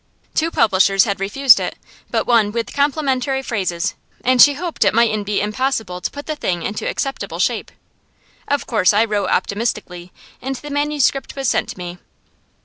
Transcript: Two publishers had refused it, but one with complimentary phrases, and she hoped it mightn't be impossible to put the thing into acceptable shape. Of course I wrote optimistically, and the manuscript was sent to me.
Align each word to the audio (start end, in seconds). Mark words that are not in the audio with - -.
Two 0.33 0.49
publishers 0.49 1.03
had 1.03 1.19
refused 1.19 1.59
it, 1.59 1.75
but 2.09 2.25
one 2.25 2.51
with 2.51 2.73
complimentary 2.73 3.43
phrases, 3.43 3.93
and 4.23 4.41
she 4.41 4.55
hoped 4.55 4.83
it 4.83 4.95
mightn't 4.95 5.27
be 5.27 5.39
impossible 5.39 6.01
to 6.01 6.09
put 6.09 6.25
the 6.25 6.35
thing 6.35 6.63
into 6.63 6.89
acceptable 6.89 7.37
shape. 7.37 7.69
Of 8.47 8.65
course 8.65 8.93
I 8.95 9.05
wrote 9.05 9.29
optimistically, 9.29 10.11
and 10.41 10.55
the 10.55 10.71
manuscript 10.71 11.35
was 11.35 11.47
sent 11.49 11.69
to 11.69 11.77
me. 11.77 11.99